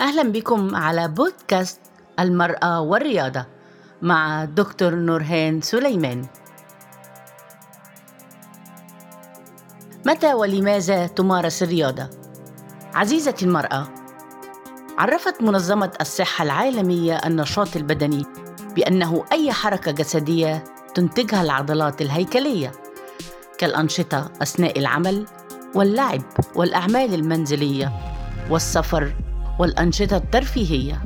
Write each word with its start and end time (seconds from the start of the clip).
أهلا 0.00 0.22
بكم 0.22 0.76
على 0.76 1.08
بودكاست 1.08 1.80
المرأة 2.20 2.80
والرياضة 2.80 3.46
مع 4.02 4.44
دكتور 4.44 4.94
نورهان 4.94 5.60
سليمان 5.60 6.26
متى 10.06 10.34
ولماذا 10.34 11.06
تمارس 11.06 11.62
الرياضة؟ 11.62 12.10
عزيزتي 12.94 13.44
المرأة 13.44 13.88
عرفت 14.98 15.42
منظمة 15.42 15.92
الصحة 16.00 16.44
العالمية 16.44 17.16
النشاط 17.16 17.76
البدني 17.76 18.24
بأنه 18.76 19.24
أي 19.32 19.52
حركة 19.52 19.92
جسدية 19.92 20.64
تنتجها 20.94 21.42
العضلات 21.42 22.02
الهيكلية 22.02 22.72
كالأنشطة 23.58 24.30
أثناء 24.42 24.78
العمل 24.78 25.26
واللعب 25.74 26.22
والأعمال 26.54 27.14
المنزلية 27.14 27.92
والسفر 28.50 29.12
والأنشطة 29.58 30.16
الترفيهية 30.16 31.02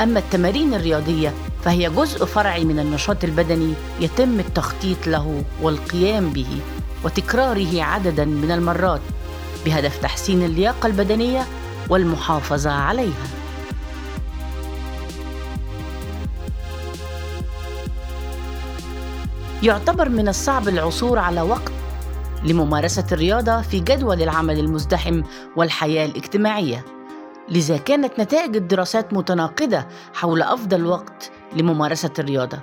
أما 0.00 0.18
التمارين 0.18 0.74
الرياضية 0.74 1.34
فهي 1.64 1.90
جزء 1.90 2.24
فرعي 2.24 2.64
من 2.64 2.78
النشاط 2.78 3.24
البدني 3.24 3.74
يتم 4.00 4.40
التخطيط 4.40 5.06
له 5.06 5.42
والقيام 5.62 6.30
به 6.30 6.60
وتكراره 7.04 7.82
عددا 7.82 8.24
من 8.24 8.50
المرات 8.50 9.00
بهدف 9.64 10.02
تحسين 10.02 10.42
اللياقة 10.42 10.86
البدنية 10.86 11.46
والمحافظة 11.88 12.70
عليها. 12.70 13.26
يعتبر 19.62 20.08
من 20.08 20.28
الصعب 20.28 20.68
العثور 20.68 21.18
على 21.18 21.42
وقت 21.42 21.72
لممارسة 22.44 23.06
الرياضة 23.12 23.62
في 23.62 23.80
جدول 23.80 24.22
العمل 24.22 24.58
المزدحم 24.58 25.22
والحياة 25.56 26.06
الاجتماعية. 26.06 26.97
لذا 27.50 27.76
كانت 27.76 28.20
نتائج 28.20 28.56
الدراسات 28.56 29.12
متناقضة 29.12 29.86
حول 30.14 30.42
أفضل 30.42 30.86
وقت 30.86 31.30
لممارسة 31.56 32.10
الرياضة، 32.18 32.58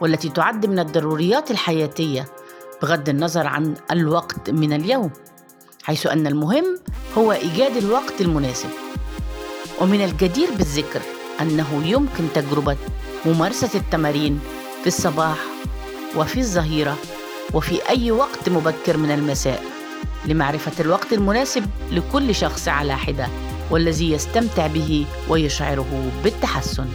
والتي 0.00 0.28
تعد 0.28 0.66
من 0.66 0.78
الضروريات 0.78 1.50
الحياتية 1.50 2.24
بغض 2.82 3.08
النظر 3.08 3.46
عن 3.46 3.74
الوقت 3.90 4.50
من 4.50 4.72
اليوم. 4.72 5.10
حيث 5.82 6.06
أن 6.06 6.26
المهم 6.26 6.78
هو 7.18 7.32
إيجاد 7.32 7.76
الوقت 7.76 8.20
المناسب 8.20 8.68
ومن 9.80 10.04
الجدير 10.04 10.48
بالذكر 10.58 11.00
أنه 11.40 11.82
يمكن 11.84 12.24
تجربة 12.34 12.76
ممارسة 13.26 13.70
التمارين 13.78 14.40
في 14.80 14.86
الصباح 14.86 15.38
وفي 16.16 16.40
الظهيرة 16.40 16.96
وفي 17.54 17.88
أي 17.88 18.10
وقت 18.10 18.48
مبكر 18.48 18.96
من 18.96 19.10
المساء 19.10 19.62
لمعرفة 20.26 20.84
الوقت 20.84 21.12
المناسب 21.12 21.66
لكل 21.90 22.34
شخص 22.34 22.68
على 22.68 22.96
حدة 22.96 23.28
والذي 23.70 24.10
يستمتع 24.10 24.66
به 24.66 25.06
ويشعره 25.28 26.10
بالتحسن 26.24 26.86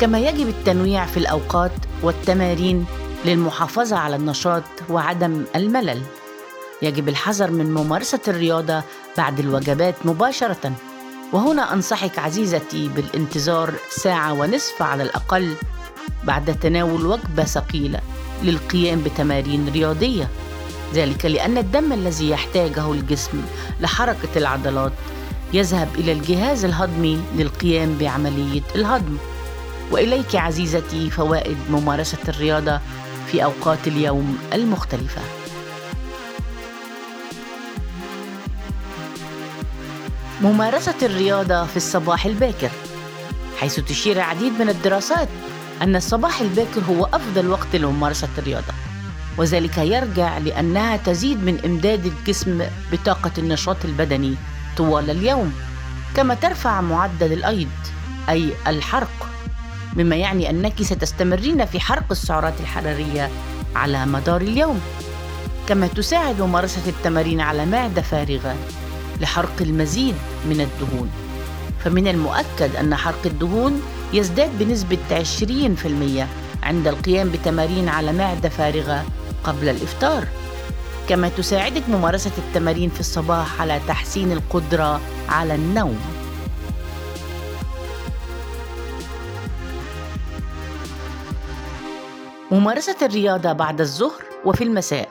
كما 0.00 0.18
يجب 0.18 0.48
التنويع 0.48 1.06
في 1.06 1.16
الأوقات 1.16 1.72
والتمارين 2.02 2.86
للمحافظة 3.24 3.96
على 3.96 4.16
النشاط 4.16 4.62
وعدم 4.90 5.44
الملل. 5.56 6.02
يجب 6.82 7.08
الحذر 7.08 7.50
من 7.50 7.74
ممارسة 7.74 8.20
الرياضة 8.28 8.82
بعد 9.16 9.40
الوجبات 9.40 9.94
مباشرة. 10.04 10.72
وهنا 11.32 11.72
أنصحك 11.72 12.18
عزيزتي 12.18 12.88
بالانتظار 12.88 13.74
ساعة 13.90 14.32
ونصف 14.32 14.82
على 14.82 15.02
الأقل 15.02 15.54
بعد 16.24 16.58
تناول 16.60 17.06
وجبة 17.06 17.44
ثقيلة 17.44 18.00
للقيام 18.42 19.00
بتمارين 19.02 19.68
رياضية. 19.68 20.28
ذلك 20.94 21.24
لأن 21.24 21.58
الدم 21.58 21.92
الذي 21.92 22.30
يحتاجه 22.30 22.92
الجسم 22.92 23.42
لحركة 23.80 24.28
العضلات 24.36 24.92
يذهب 25.52 25.88
إلى 25.94 26.12
الجهاز 26.12 26.64
الهضمي 26.64 27.22
للقيام 27.36 27.98
بعملية 28.00 28.62
الهضم. 28.74 29.16
وإليك 29.90 30.36
عزيزتي 30.36 31.10
فوائد 31.10 31.56
ممارسة 31.70 32.18
الرياضة 32.28 32.80
في 33.26 33.44
أوقات 33.44 33.78
اليوم 33.86 34.38
المختلفة 34.52 35.22
ممارسة 40.42 40.94
الرياضة 41.02 41.64
في 41.64 41.76
الصباح 41.76 42.26
الباكر 42.26 42.70
حيث 43.60 43.80
تشير 43.80 44.16
العديد 44.16 44.52
من 44.52 44.68
الدراسات 44.68 45.28
أن 45.82 45.96
الصباح 45.96 46.40
الباكر 46.40 46.80
هو 46.80 47.04
أفضل 47.04 47.48
وقت 47.48 47.76
لممارسة 47.76 48.28
الرياضة 48.38 48.72
وذلك 49.38 49.78
يرجع 49.78 50.38
لأنها 50.38 50.96
تزيد 50.96 51.44
من 51.44 51.58
إمداد 51.64 52.06
الجسم 52.06 52.62
بطاقة 52.92 53.30
النشاط 53.38 53.84
البدني 53.84 54.34
طوال 54.76 55.10
اليوم 55.10 55.52
كما 56.16 56.34
ترفع 56.34 56.80
معدل 56.80 57.32
الأيض 57.32 57.68
أي 58.28 58.52
الحرق 58.66 59.28
مما 59.96 60.16
يعني 60.16 60.50
أنك 60.50 60.82
ستستمرين 60.82 61.66
في 61.66 61.80
حرق 61.80 62.04
السعرات 62.10 62.60
الحرارية 62.60 63.30
على 63.76 64.06
مدار 64.06 64.40
اليوم 64.40 64.80
كما 65.68 65.86
تساعد 65.86 66.40
ممارسة 66.40 66.88
التمارين 66.88 67.40
على 67.40 67.66
معدة 67.66 68.02
فارغة 68.02 68.56
لحرق 69.20 69.54
المزيد 69.60 70.14
من 70.48 70.60
الدهون. 70.60 71.10
فمن 71.84 72.08
المؤكد 72.08 72.76
أن 72.76 72.94
حرق 72.94 73.26
الدهون 73.26 73.82
يزداد 74.12 74.58
بنسبة 74.58 74.98
20% 75.10 76.26
عند 76.62 76.88
القيام 76.88 77.28
بتمارين 77.28 77.88
على 77.88 78.12
معده 78.12 78.48
فارغه 78.48 79.04
قبل 79.44 79.68
الإفطار. 79.68 80.24
كما 81.08 81.28
تساعدك 81.28 81.88
ممارسة 81.88 82.30
التمارين 82.38 82.90
في 82.90 83.00
الصباح 83.00 83.60
على 83.60 83.80
تحسين 83.88 84.32
القدرة 84.32 85.00
على 85.28 85.54
النوم. 85.54 85.98
ممارسة 92.50 92.96
الرياضة 93.02 93.52
بعد 93.52 93.80
الظهر 93.80 94.22
وفي 94.44 94.64
المساء. 94.64 95.08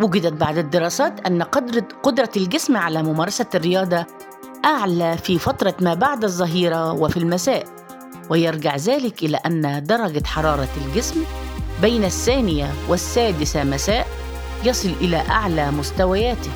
وجدت 0.00 0.32
بعد 0.32 0.58
الدراسات 0.58 1.26
أن 1.26 1.42
قدرة 1.42 1.88
قدرة 2.02 2.30
الجسم 2.36 2.76
على 2.76 3.02
ممارسة 3.02 3.46
الرياضة 3.54 4.06
أعلى 4.64 5.16
في 5.16 5.38
فترة 5.38 5.74
ما 5.80 5.94
بعد 5.94 6.24
الظهيرة 6.24 6.92
وفي 6.92 7.16
المساء 7.16 7.64
ويرجع 8.30 8.76
ذلك 8.76 9.22
إلى 9.22 9.36
أن 9.36 9.84
درجة 9.84 10.26
حرارة 10.26 10.68
الجسم 10.86 11.24
بين 11.82 12.04
الثانية 12.04 12.72
والسادسة 12.88 13.64
مساء 13.64 14.06
يصل 14.64 14.92
إلى 15.00 15.16
أعلى 15.16 15.70
مستوياته. 15.70 16.50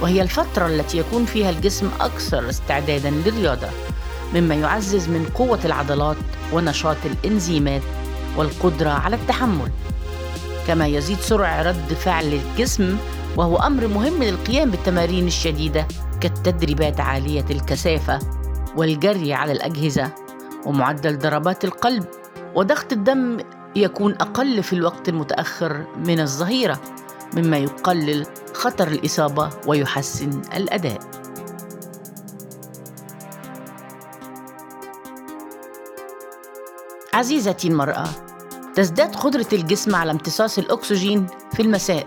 وهي 0.00 0.22
الفترة 0.22 0.66
التي 0.66 0.98
يكون 0.98 1.24
فيها 1.24 1.50
الجسم 1.50 1.90
أكثر 2.00 2.50
استعدادا 2.50 3.10
للرياضة 3.10 3.68
مما 4.34 4.54
يعزز 4.54 5.08
من 5.08 5.30
قوة 5.34 5.60
العضلات 5.64 6.16
ونشاط 6.52 6.96
الإنزيمات 7.04 7.82
والقدرة 8.36 8.90
على 8.90 9.16
التحمل. 9.16 9.70
كما 10.66 10.86
يزيد 10.86 11.20
سرعة 11.20 11.62
رد 11.62 11.92
فعل 12.04 12.32
الجسم 12.32 12.96
وهو 13.36 13.56
أمر 13.56 13.86
مهم 13.86 14.22
للقيام 14.22 14.70
بالتمارين 14.70 15.26
الشديدة 15.26 15.86
كالتدريبات 16.20 17.00
عالية 17.00 17.44
الكثافة 17.50 18.18
والجري 18.76 19.34
على 19.34 19.52
الأجهزة 19.52 20.12
ومعدل 20.66 21.18
ضربات 21.18 21.64
القلب 21.64 22.04
وضغط 22.54 22.92
الدم 22.92 23.38
يكون 23.76 24.12
أقل 24.12 24.62
في 24.62 24.72
الوقت 24.72 25.08
المتأخر 25.08 25.86
من 26.06 26.20
الظهيرة 26.20 26.80
مما 27.36 27.56
يقلل 27.56 28.26
خطر 28.54 28.88
الإصابة 28.88 29.50
ويحسن 29.66 30.40
الأداء. 30.56 30.98
عزيزتي 37.14 37.68
المرأة 37.68 38.08
تزداد 38.74 39.16
قدرة 39.16 39.46
الجسم 39.52 39.94
على 39.94 40.10
امتصاص 40.10 40.58
الأكسجين 40.58 41.26
في 41.52 41.62
المساء. 41.62 42.06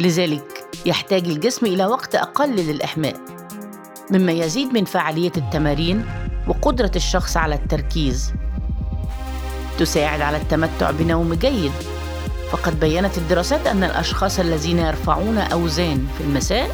لذلك 0.00 0.64
يحتاج 0.86 1.28
الجسم 1.28 1.66
إلى 1.66 1.86
وقت 1.86 2.14
أقل 2.14 2.56
للإحماء 2.56 3.16
مما 4.10 4.32
يزيد 4.32 4.72
من 4.72 4.84
فعالية 4.84 5.32
التمارين 5.36 6.04
وقدرة 6.48 6.90
الشخص 6.96 7.36
على 7.36 7.54
التركيز. 7.54 8.32
تساعد 9.78 10.20
على 10.20 10.36
التمتع 10.36 10.90
بنوم 10.90 11.34
جيد. 11.34 11.72
فقد 12.50 12.80
بينت 12.80 13.18
الدراسات 13.18 13.66
أن 13.66 13.84
الأشخاص 13.84 14.38
الذين 14.38 14.78
يرفعون 14.78 15.38
أوزان 15.38 16.06
في 16.18 16.24
المساء 16.24 16.70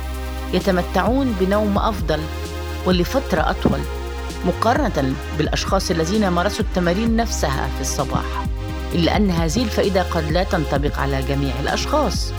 يتمتعون 0.52 1.36
بنوم 1.40 1.78
أفضل 1.78 2.20
ولفترة 2.86 3.50
أطول 3.50 3.80
مقارنة 4.46 5.14
بالأشخاص 5.38 5.90
الذين 5.90 6.28
مارسوا 6.28 6.64
التمارين 6.64 7.16
نفسها 7.16 7.68
في 7.74 7.80
الصباح. 7.80 8.46
إلا 8.94 9.16
أن 9.16 9.30
هذه 9.30 9.62
الفائدة 9.62 10.02
قد 10.02 10.30
لا 10.30 10.44
تنطبق 10.44 10.98
على 10.98 11.22
جميع 11.22 11.52
الأشخاص. 11.60 12.32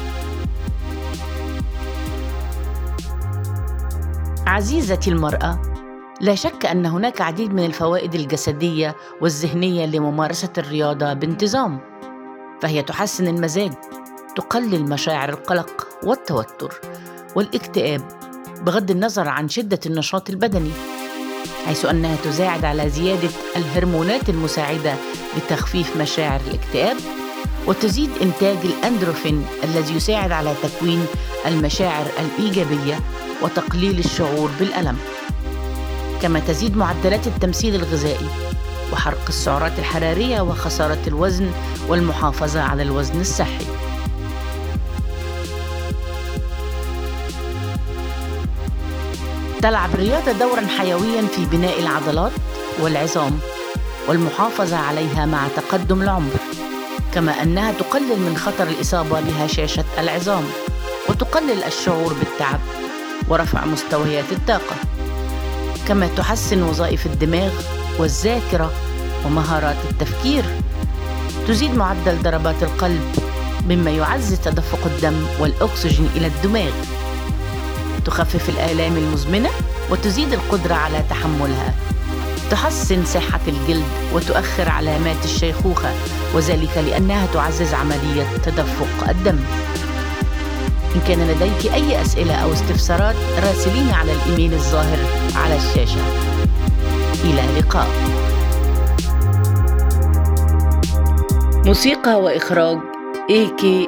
عزيزتي 4.47 5.09
المرأة 5.09 5.61
لا 6.21 6.35
شك 6.35 6.65
أن 6.65 6.85
هناك 6.85 7.21
عديد 7.21 7.53
من 7.53 7.65
الفوائد 7.65 8.15
الجسدية 8.15 8.95
والذهنية 9.21 9.85
لممارسة 9.85 10.49
الرياضة 10.57 11.13
بانتظام 11.13 11.79
فهي 12.61 12.83
تحسن 12.83 13.27
المزاج 13.27 13.73
تقلل 14.35 14.89
مشاعر 14.89 15.29
القلق 15.29 15.88
والتوتر 16.03 16.81
والاكتئاب 17.35 18.01
بغض 18.61 18.91
النظر 18.91 19.29
عن 19.29 19.49
شدة 19.49 19.79
النشاط 19.85 20.29
البدني 20.29 20.71
حيث 21.65 21.85
أنها 21.85 22.15
تساعد 22.15 22.65
على 22.65 22.89
زيادة 22.89 23.29
الهرمونات 23.55 24.29
المساعدة 24.29 24.95
لتخفيف 25.38 25.97
مشاعر 25.97 26.39
الاكتئاب 26.47 26.97
وتزيد 27.67 28.09
إنتاج 28.21 28.57
الأندروفين 28.63 29.45
الذي 29.63 29.95
يساعد 29.95 30.31
على 30.31 30.53
تكوين 30.63 31.05
المشاعر 31.45 32.05
الإيجابية 32.19 32.99
وتقليل 33.42 34.00
الشعور 34.00 34.50
بالألم. 34.60 34.98
كما 36.22 36.39
تزيد 36.39 36.78
معدلات 36.78 37.28
التمثيل 37.28 37.75
الغذائي 37.75 38.28
وحرق 38.94 39.25
السعرات 39.30 39.80
الحرارية 39.80 40.42
وخسارة 40.42 41.00
الوزن 41.07 41.51
والمحافظة 41.88 42.62
على 42.62 42.84
الوزن 42.84 43.22
الصحي. 43.22 43.66
تلعب 49.62 49.90
الرياضة 49.94 50.31
دورا 50.31 50.68
حيويا 50.78 51.22
في 51.22 51.45
بناء 51.45 51.80
العضلات 51.80 52.31
والعظام 52.80 53.40
والمحافظة 54.07 54.78
عليها 54.78 55.25
مع 55.25 55.48
تقدم 55.56 56.01
العمر 56.01 56.31
كما 57.13 57.44
أنها 57.44 57.72
تقلل 57.72 58.19
من 58.19 58.38
خطر 58.38 58.68
الإصابة 58.68 59.22
بهشاشة 59.22 59.86
العظام 60.00 60.44
وتقلل 61.10 61.63
الشعور 61.63 62.13
بالتعب. 62.13 62.60
ورفع 63.29 63.65
مستويات 63.65 64.31
الطاقة. 64.31 64.75
كما 65.88 66.07
تحسن 66.07 66.63
وظائف 66.63 67.06
الدماغ 67.06 67.51
والذاكرة 68.00 68.71
ومهارات 69.25 69.77
التفكير. 69.89 70.44
تزيد 71.47 71.75
معدل 71.75 72.21
ضربات 72.24 72.63
القلب 72.63 73.01
مما 73.69 73.91
يعزز 73.91 74.39
تدفق 74.39 74.79
الدم 74.85 75.25
والأكسجين 75.39 76.09
إلى 76.15 76.27
الدماغ. 76.27 76.71
تخفف 78.06 78.50
الآلام 78.50 78.97
المزمنة 78.97 79.50
وتزيد 79.89 80.33
القدرة 80.33 80.73
على 80.73 81.03
تحملها. 81.09 81.73
تحسن 82.51 83.06
صحة 83.06 83.39
الجلد 83.47 83.83
وتؤخر 84.13 84.69
علامات 84.69 85.25
الشيخوخة 85.25 85.89
وذلك 86.35 86.77
لأنها 86.77 87.27
تعزز 87.33 87.73
عملية 87.73 88.27
تدفق 88.44 89.09
الدم. 89.09 89.39
إن 90.97 91.01
كان 91.07 91.27
لديك 91.27 91.73
أي 91.73 92.01
أسئلة 92.01 92.35
أو 92.35 92.53
استفسارات 92.53 93.15
راسليني 93.44 93.91
على 93.91 94.11
الإيميل 94.11 94.53
الظاهر 94.53 94.97
على 95.35 95.55
الشاشة. 95.55 96.01
إلى 97.23 97.41
اللقاء. 97.49 97.88
موسيقى 101.65 102.21
وإخراج 102.21 102.77
إيكي 103.29 103.87